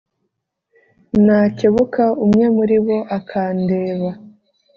[1.25, 4.09] nakebuka umwe muri bo akandeba